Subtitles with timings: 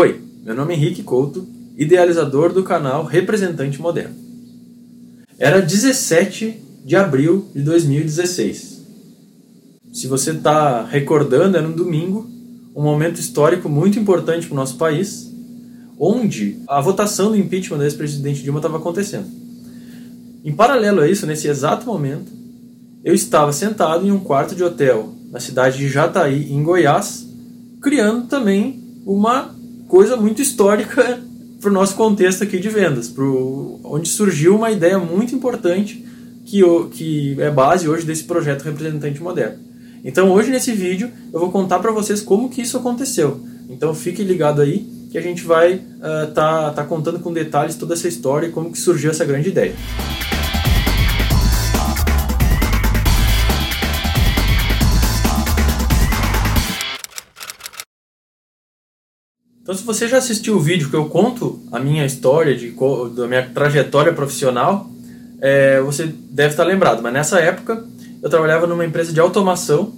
[0.00, 1.44] Oi, meu nome é Henrique Couto,
[1.76, 4.14] idealizador do canal Representante Moderno.
[5.36, 8.80] Era 17 de abril de 2016.
[9.92, 12.30] Se você está recordando, era um domingo,
[12.76, 15.34] um momento histórico muito importante para o nosso país,
[15.98, 19.26] onde a votação do impeachment do ex-presidente Dilma estava acontecendo.
[20.44, 22.30] Em paralelo a isso, nesse exato momento,
[23.02, 27.26] eu estava sentado em um quarto de hotel na cidade de Jataí, em Goiás,
[27.80, 29.58] criando também uma
[29.88, 31.20] coisa muito histórica
[31.60, 36.04] para o nosso contexto aqui de vendas, pro, onde surgiu uma ideia muito importante
[36.44, 39.58] que, que é base hoje desse projeto Representante Moderno.
[40.04, 43.40] Então hoje nesse vídeo eu vou contar para vocês como que isso aconteceu.
[43.68, 47.74] Então fique ligado aí que a gente vai estar uh, tá, tá contando com detalhes
[47.74, 49.74] toda essa história e como que surgiu essa grande ideia.
[59.68, 62.74] Então, se você já assistiu o vídeo que eu conto a minha história, de,
[63.14, 64.90] da minha trajetória profissional,
[65.42, 67.02] é, você deve estar lembrado.
[67.02, 67.84] Mas nessa época,
[68.22, 69.92] eu trabalhava numa empresa de automação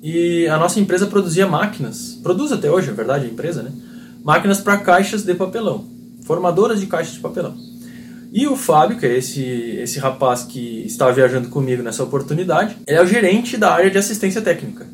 [0.00, 3.72] e a nossa empresa produzia máquinas, produz até hoje, é verdade, a empresa, né?
[4.22, 5.84] Máquinas para caixas de papelão,
[6.22, 7.56] formadoras de caixas de papelão.
[8.32, 12.96] E o Fábio, que é esse, esse rapaz que estava viajando comigo nessa oportunidade, ele
[12.96, 14.86] é o gerente da área de assistência técnica.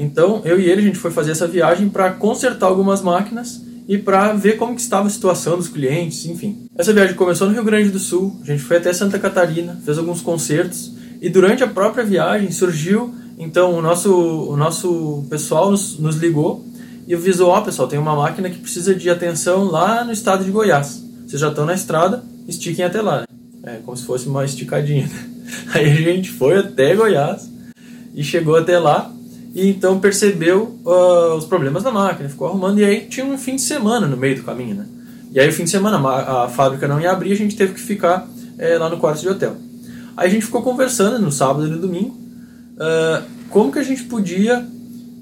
[0.00, 3.98] Então, eu e ele, a gente foi fazer essa viagem para consertar algumas máquinas e
[3.98, 6.68] para ver como que estava a situação dos clientes, enfim.
[6.78, 9.98] Essa viagem começou no Rio Grande do Sul, a gente foi até Santa Catarina, fez
[9.98, 15.98] alguns concertos e durante a própria viagem surgiu, então o nosso, o nosso pessoal nos,
[15.98, 16.64] nos ligou
[17.08, 20.44] e avisou, ó oh, pessoal, tem uma máquina que precisa de atenção lá no estado
[20.44, 21.02] de Goiás.
[21.26, 23.24] Vocês já estão na estrada, estiquem até lá.
[23.64, 25.08] É como se fosse uma esticadinha.
[25.08, 25.30] Né?
[25.74, 27.50] Aí a gente foi até Goiás
[28.14, 29.12] e chegou até lá
[29.54, 33.56] e então percebeu uh, os problemas da máquina, ficou arrumando, e aí tinha um fim
[33.56, 34.86] de semana no meio do caminho, né?
[35.32, 37.74] E aí o fim de semana a, a fábrica não ia abrir, a gente teve
[37.74, 39.56] que ficar é, lá no quarto de hotel.
[40.16, 42.18] Aí a gente ficou conversando no sábado e no domingo,
[42.74, 44.66] uh, como que a gente podia,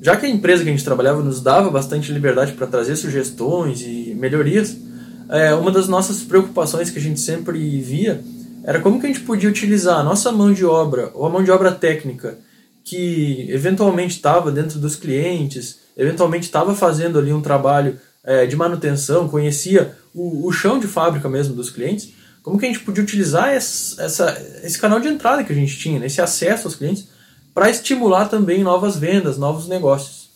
[0.00, 3.82] já que a empresa que a gente trabalhava nos dava bastante liberdade para trazer sugestões
[3.82, 4.76] e melhorias,
[5.28, 8.22] é, uma das nossas preocupações que a gente sempre via
[8.64, 11.42] era como que a gente podia utilizar a nossa mão de obra, ou a mão
[11.42, 12.38] de obra técnica,
[12.86, 19.28] que eventualmente estava dentro dos clientes, eventualmente estava fazendo ali um trabalho é, de manutenção,
[19.28, 22.12] conhecia o, o, chão de fábrica mesmo dos clientes,
[22.44, 25.98] como que a gente podia utilizar essa, esse canal de entrada que a gente tinha,
[25.98, 27.08] né, esse acesso aos clientes,
[27.52, 30.28] para estimular também novas vendas, novos negócios.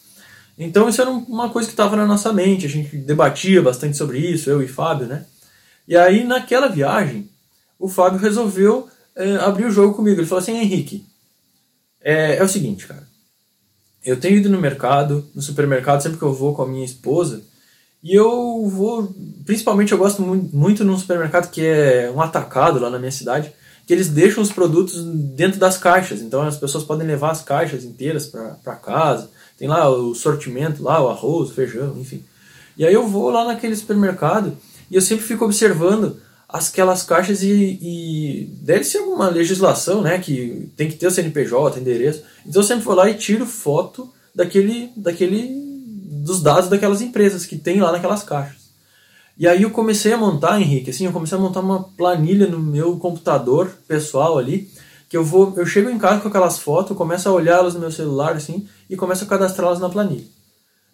[0.59, 4.19] Então isso era uma coisa que estava na nossa mente, a gente debatia bastante sobre
[4.19, 5.25] isso, eu e Fábio, né?
[5.87, 7.31] E aí naquela viagem,
[7.79, 10.21] o Fábio resolveu é, abrir o jogo comigo.
[10.21, 11.07] Ele falou assim, Henrique,
[12.03, 13.09] é, é o seguinte, cara.
[14.05, 17.43] Eu tenho ido no mercado, no supermercado, sempre que eu vou com a minha esposa,
[18.03, 19.15] e eu vou.
[19.45, 23.53] Principalmente eu gosto muito, muito num supermercado que é um atacado lá na minha cidade,
[23.87, 26.23] que eles deixam os produtos dentro das caixas.
[26.23, 29.31] Então as pessoas podem levar as caixas inteiras para casa.
[29.59, 32.25] Tem lá o sortimento, lá, o arroz, o feijão, enfim.
[32.77, 34.57] E aí eu vou lá naquele supermercado
[34.91, 36.17] e eu sempre fico observando
[36.53, 41.79] aquelas caixas e, e, deve ser alguma legislação, né, que tem que ter o CNPJ,
[41.79, 42.23] endereço.
[42.47, 45.49] Então eu sempre vou lá e tiro foto daquele, daquele,
[46.25, 48.61] dos dados daquelas empresas que tem lá naquelas caixas.
[49.39, 52.59] E aí eu comecei a montar, Henrique, assim, eu comecei a montar uma planilha no
[52.59, 54.69] meu computador pessoal ali,
[55.09, 57.91] que eu vou, eu chego em casa com aquelas fotos, começo a olhá-las no meu
[57.91, 60.27] celular assim e começo a cadastrá-las na planilha.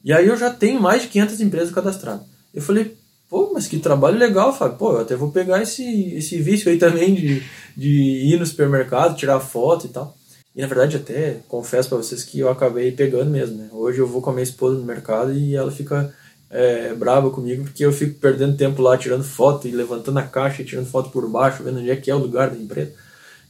[0.04, 2.24] E aí eu já tenho mais de 500 empresas cadastradas.
[2.54, 2.96] Eu falei,
[3.28, 4.78] Pô, mas que trabalho legal, Fábio.
[4.78, 7.42] Pô, eu até vou pegar esse, esse vício aí também de,
[7.76, 7.91] de
[8.32, 10.16] ir no supermercado, tirar foto e tal.
[10.54, 13.69] E na verdade, até confesso para vocês que eu acabei pegando mesmo, né?
[13.72, 16.15] Hoje eu vou com a minha esposa no mercado e ela fica
[16.48, 20.62] é, brava comigo porque eu fico perdendo tempo lá tirando foto e levantando a caixa
[20.62, 22.92] e tirando foto por baixo, vendo onde é que é o lugar da empresa.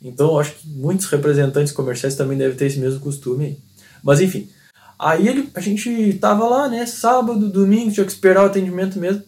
[0.03, 3.59] Então eu acho que muitos representantes comerciais também devem ter esse mesmo costume aí.
[4.03, 4.48] Mas enfim,
[4.98, 6.86] aí ele, a gente tava lá, né?
[6.86, 9.22] Sábado, domingo, tinha que esperar o atendimento mesmo.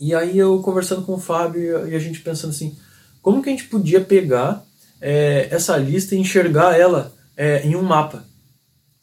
[0.00, 2.76] E aí eu conversando com o Fábio e a gente pensando assim,
[3.22, 4.64] como que a gente podia pegar
[5.00, 8.24] é, essa lista e enxergar ela é, em um mapa?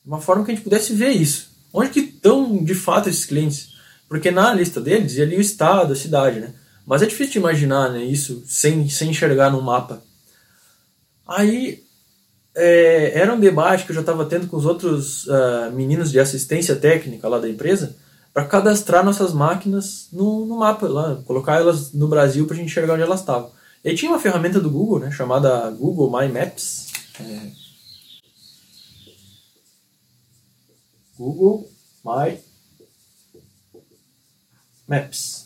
[0.06, 1.52] Uma forma que a gente pudesse ver isso.
[1.74, 3.72] Onde que estão de fato esses clientes?
[4.10, 6.54] Porque na lista deles ia ali o estado, a cidade, né?
[6.86, 10.04] Mas é difícil de imaginar né, isso sem, sem enxergar no mapa.
[11.26, 11.84] Aí
[12.56, 16.20] é, era um debate que eu já estava tendo com os outros uh, meninos de
[16.20, 17.96] assistência técnica lá da empresa,
[18.34, 22.70] para cadastrar nossas máquinas no, no, mapa lá, colocar elas no Brasil para a gente
[22.70, 23.52] enxergar onde elas estavam.
[23.84, 26.88] E tinha uma ferramenta do Google, né, chamada Google My Maps.
[27.20, 27.52] É...
[31.18, 31.70] Google
[32.06, 32.40] My
[34.88, 35.46] Maps.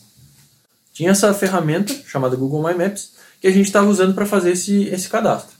[0.92, 4.84] Tinha essa ferramenta chamada Google My Maps que a gente estava usando para fazer esse,
[4.84, 5.55] esse cadastro.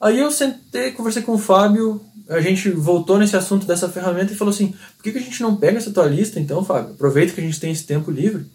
[0.00, 4.36] Aí eu sentei, conversei com o Fábio, a gente voltou nesse assunto dessa ferramenta e
[4.36, 6.92] falou assim: por que, que a gente não pega essa tua lista então, Fábio?
[6.92, 8.46] Aproveita que a gente tem esse tempo livre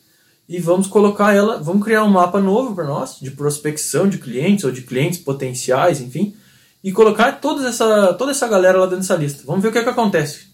[0.47, 4.65] e vamos colocar ela, vamos criar um mapa novo para nós, de prospecção de clientes
[4.65, 6.35] ou de clientes potenciais, enfim,
[6.83, 9.43] e colocar toda essa, toda essa galera lá dentro dessa lista.
[9.45, 10.47] Vamos ver o que, é que acontece.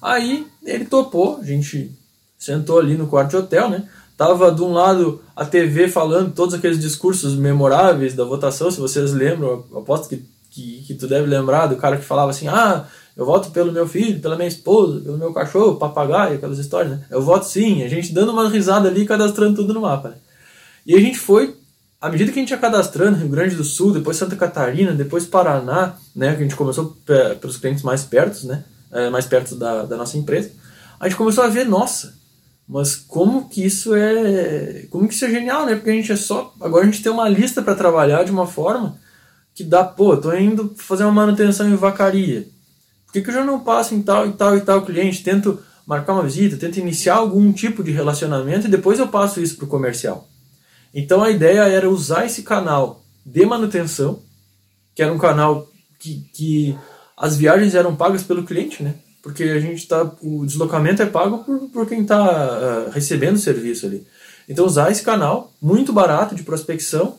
[0.00, 1.92] Aí ele topou, a gente
[2.38, 3.88] sentou ali no quarto de hotel, né?
[4.16, 9.12] Tava de um lado a TV falando todos aqueles discursos memoráveis da votação, se vocês
[9.12, 13.26] lembram, aposto que, que, que tu deve lembrar do cara que falava assim: ah, eu
[13.26, 17.04] voto pelo meu filho, pela minha esposa, pelo meu cachorro, papagaio, aquelas histórias, né?
[17.10, 20.16] Eu voto sim, a gente dando uma risada ali cadastrando tudo no mapa, né?
[20.86, 21.56] E a gente foi,
[22.00, 25.26] à medida que a gente ia cadastrando, Rio Grande do Sul, depois Santa Catarina, depois
[25.26, 26.32] Paraná, né?
[26.34, 26.96] Que a gente começou
[27.40, 28.64] pelos clientes mais perto, né?
[28.92, 30.52] É, mais perto da, da nossa empresa,
[31.00, 32.14] a gente começou a ver, nossa,
[32.68, 34.86] mas como que isso é.
[34.90, 35.74] Como que isso é genial, né?
[35.74, 36.54] Porque a gente é só.
[36.60, 38.98] Agora a gente tem uma lista para trabalhar de uma forma
[39.54, 42.48] que dá, pô, tô indo fazer uma manutenção em vacaria.
[43.06, 45.22] Por que, que eu já não passo em tal e tal e tal cliente?
[45.22, 49.56] Tento marcar uma visita, tento iniciar algum tipo de relacionamento e depois eu passo isso
[49.56, 50.26] para o comercial.
[50.92, 54.20] Então a ideia era usar esse canal de manutenção,
[54.94, 55.68] que era um canal
[55.98, 56.78] que, que
[57.16, 58.94] as viagens eram pagas pelo cliente, né?
[59.24, 63.38] Porque a gente está o deslocamento é pago por, por quem está uh, recebendo o
[63.38, 64.06] serviço ali.
[64.46, 67.16] Então usar esse canal muito barato de prospecção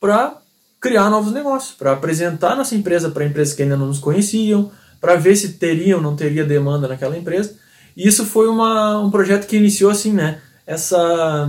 [0.00, 0.36] para
[0.80, 5.14] criar novos negócios, para apresentar nossa empresa para empresas que ainda não nos conheciam, para
[5.14, 7.56] ver se teria ou não teria demanda naquela empresa.
[7.96, 10.42] E isso foi uma, um projeto que iniciou assim, né?
[10.66, 11.48] Essa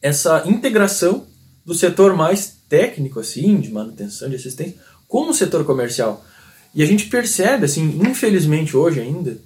[0.00, 1.26] essa integração
[1.66, 4.76] do setor mais técnico assim, de manutenção, de assistência,
[5.08, 6.24] com o setor comercial.
[6.74, 9.38] E a gente percebe, assim, infelizmente hoje ainda,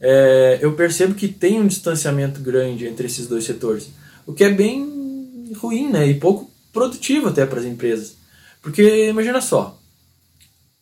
[0.00, 3.88] é, eu percebo que tem um distanciamento grande entre esses dois setores,
[4.26, 6.06] o que é bem ruim, né?
[6.06, 8.16] E pouco produtivo até para as empresas.
[8.62, 9.78] Porque imagina só,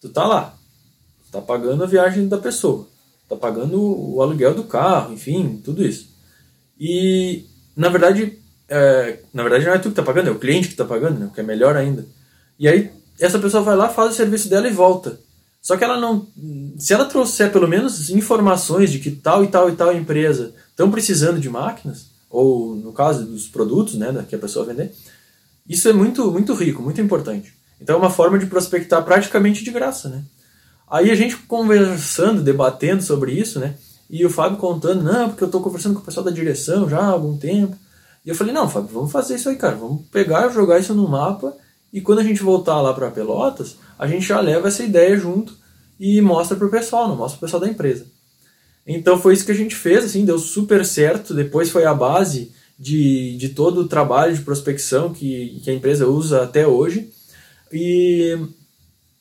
[0.00, 0.58] tu tá lá,
[1.31, 2.88] tá pagando a viagem da pessoa,
[3.28, 6.14] tá pagando o aluguel do carro, enfim, tudo isso.
[6.78, 7.44] E
[7.76, 8.38] na verdade,
[8.69, 11.19] é, na verdade não é tu que tá pagando, é o cliente que tá pagando,
[11.19, 11.26] né?
[11.26, 12.06] O que é melhor ainda.
[12.58, 15.19] E aí essa pessoa vai lá, faz o serviço dela e volta.
[15.66, 16.28] Só que ela não.
[16.78, 20.92] Se ela trouxer pelo menos informações de que tal e tal e tal empresa estão
[20.92, 24.94] precisando de máquinas, ou no caso dos produtos né, que a pessoa vender,
[25.68, 27.52] isso é muito, muito rico, muito importante.
[27.80, 30.08] Então é uma forma de prospectar praticamente de graça.
[30.08, 30.22] Né?
[30.88, 33.74] Aí a gente conversando, debatendo sobre isso, né?
[34.08, 37.00] E o Fábio contando, não, porque eu estou conversando com o pessoal da direção já
[37.00, 37.76] há algum tempo.
[38.24, 39.74] E eu falei, não, Fábio, vamos fazer isso aí, cara.
[39.74, 41.52] Vamos pegar, jogar isso no mapa
[41.92, 45.56] e quando a gente voltar lá para Pelotas, a gente já leva essa ideia junto
[45.98, 48.06] e mostra para o pessoal, não mostra para o pessoal da empresa.
[48.87, 51.34] Então foi isso que a gente fez, assim, deu super certo.
[51.34, 56.06] Depois foi a base de, de todo o trabalho de prospecção que, que a empresa
[56.06, 57.10] usa até hoje.
[57.72, 58.38] E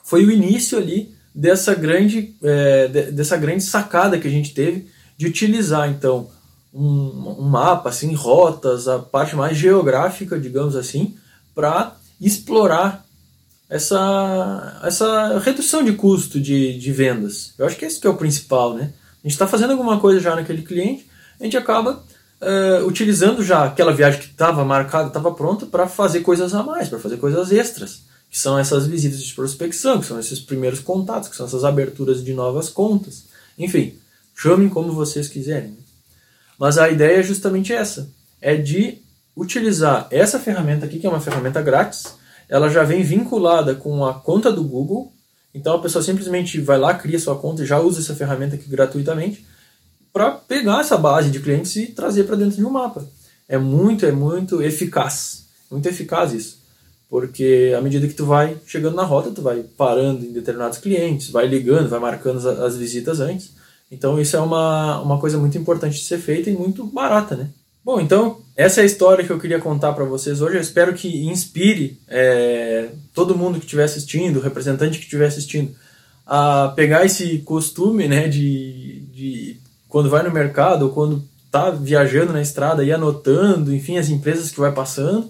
[0.04, 4.88] foi o início ali dessa grande, é, dessa grande sacada que a gente teve
[5.18, 6.30] de utilizar, então,
[6.74, 11.16] um, um mapa, assim, rotas, a parte mais geográfica, digamos assim,
[11.54, 13.05] para explorar
[13.70, 17.54] essa, essa redução de custo de, de vendas.
[17.58, 18.94] Eu acho que esse que é o principal, né?
[19.24, 21.08] A gente está fazendo alguma coisa já naquele cliente,
[21.40, 22.04] a gente acaba
[22.42, 26.90] uh, utilizando já aquela viagem que estava marcada, estava pronta, para fazer coisas a mais,
[26.90, 31.30] para fazer coisas extras, que são essas visitas de prospecção, que são esses primeiros contatos,
[31.30, 33.26] que são essas aberturas de novas contas.
[33.58, 33.98] Enfim,
[34.36, 35.70] chamem como vocês quiserem.
[35.70, 35.78] Né?
[36.60, 38.10] Mas a ideia é justamente essa,
[38.42, 39.00] é de
[39.36, 42.16] utilizar essa ferramenta aqui, que é uma ferramenta grátis,
[42.50, 45.12] ela já vem vinculada com a conta do Google.
[45.54, 48.70] Então a pessoa simplesmente vai lá, cria sua conta e já usa essa ferramenta aqui
[48.70, 49.46] gratuitamente
[50.12, 53.06] para pegar essa base de clientes e trazer para dentro de um mapa.
[53.48, 55.46] É muito, é muito eficaz.
[55.70, 56.60] Muito eficaz isso.
[57.10, 61.30] Porque à medida que tu vai chegando na rota, tu vai parando em determinados clientes,
[61.30, 63.54] vai ligando, vai marcando as, as visitas antes.
[63.92, 67.50] Então isso é uma, uma coisa muito importante de ser feita e muito barata, né?
[67.84, 70.56] Bom, então essa é a história que eu queria contar para vocês hoje.
[70.56, 75.76] Eu espero que inspire é, todo mundo que estiver assistindo, o representante que estiver assistindo,
[76.26, 79.58] a pegar esse costume né, de, de
[79.90, 84.52] quando vai no mercado ou quando está viajando na estrada e anotando, enfim, as empresas
[84.52, 85.30] que vai passando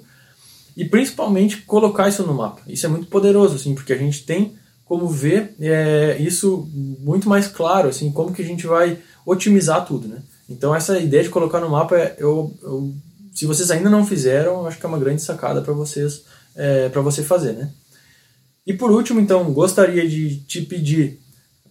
[0.75, 2.61] e principalmente colocar isso no mapa.
[2.67, 4.53] Isso é muito poderoso, assim, porque a gente tem
[4.85, 10.07] como ver é, isso muito mais claro, assim, como que a gente vai otimizar tudo,
[10.07, 10.21] né?
[10.47, 12.93] Então essa ideia de colocar no mapa, é, eu, eu,
[13.35, 16.23] se vocês ainda não fizeram, acho que é uma grande sacada para vocês,
[16.55, 17.69] é, para você fazer, né?
[18.65, 21.19] E por último, então, gostaria de te pedir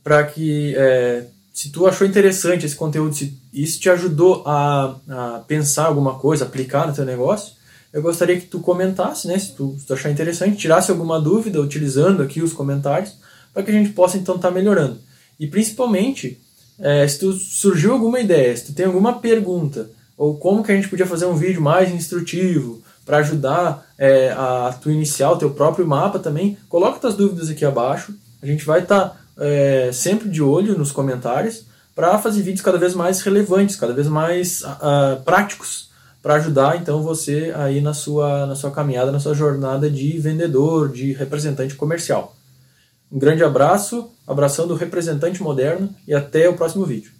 [0.04, 5.44] para que é, se tu achou interessante esse conteúdo, se isso te ajudou a, a
[5.48, 7.54] pensar alguma coisa, aplicar no teu negócio,
[7.92, 11.60] eu gostaria que tu comentasse, né, se tu, se tu achar interessante, tirasse alguma dúvida
[11.60, 13.14] utilizando aqui os comentários,
[13.52, 14.98] para que a gente possa então estar tá melhorando.
[15.38, 16.40] E principalmente,
[16.78, 20.74] é, se tu surgiu alguma ideia, se tu tem alguma pergunta, ou como que a
[20.74, 25.50] gente podia fazer um vídeo mais instrutivo, para ajudar é, a tu iniciar o teu
[25.50, 28.14] próprio mapa também, coloca tuas dúvidas aqui abaixo.
[28.42, 32.78] A gente vai estar tá, é, sempre de olho nos comentários para fazer vídeos cada
[32.78, 38.46] vez mais relevantes, cada vez mais uh, práticos para ajudar então você aí na sua
[38.46, 42.34] na sua caminhada, na sua jornada de vendedor, de representante comercial.
[43.12, 47.12] Um grande abraço, abração do representante moderno e até o próximo vídeo.